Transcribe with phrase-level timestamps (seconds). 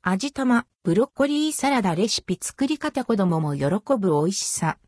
[0.00, 3.64] 味玉、ブロッコリーサラダレシピ作り方子供も喜
[3.98, 4.78] ぶ美味しさ。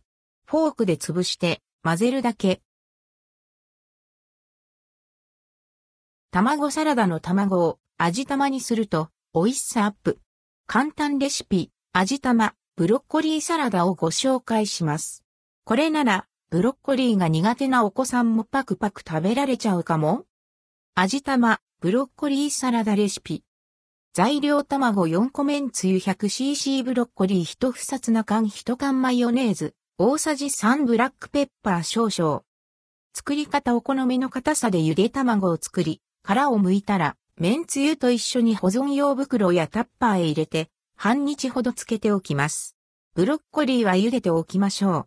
[0.47, 2.63] フォークで潰して混ぜるだけ。
[6.31, 10.21] 卵サラダの卵を味玉にすると美味しさアップ。
[10.69, 15.25] 簡単レシピ、味玉、ブロッコリーサラダをご紹介します。
[15.65, 20.25] これなら、ブロッコリーが苦手なお子さんもパクパク食べられちゃうかも
[20.95, 23.43] 味玉、ブロッコリーサラダレシピ。
[24.13, 32.43] 材料卵4個麺つゆ 100cc ブロッコリー1房ツナ缶1缶マヨネーズ、大さじ3ブラックペッパー少々。
[33.15, 42.75] 作り方お好みの硬さでゆで卵を作り、殻を剥いたら、麺つゆと一緒に保存用袋やタッパーへ入れて、半日ほどつけておきます。
[43.15, 45.07] ブロッコリーは茹でておきましょう。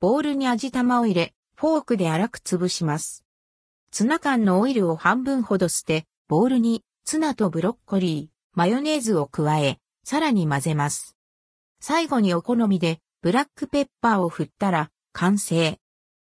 [0.00, 3.24] ボウルに味玉を入れ、フォークで粗く潰します。
[3.92, 11.16] ツナ缶のオイルを半分ほど捨て、ボウルにツナとブロッコリー、マヨネーズを加え、さらに混ぜます。
[11.78, 15.78] 最後にお好みでブラックペッパーを振ったら完成。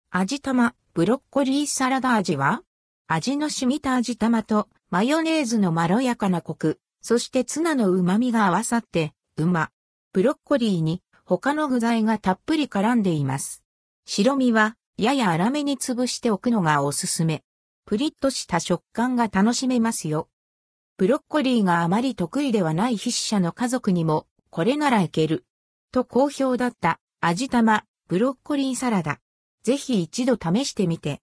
[0.09, 2.63] 味玉、ブロッコリーサラダ味は
[3.05, 9.69] 味の染みた味玉とマヨネーズのまろやかなコク、そしてツナの旨味が合わさって、うま。
[10.13, 13.61] ブロッコリーに他の具材がたっぷり絡んでいます。
[14.07, 17.44] 白身はやや粗めに潰しておくのがおすすめ。
[17.85, 20.27] プリッとした食感が楽しめますよ。
[20.97, 25.43] ブロッコリーがあまり得意ではない筆者の家族にも、これならいける。
[25.91, 29.19] と好評だった、味玉、ブロッコリーサラダ。
[29.63, 31.13] ぜひ一度試してみて。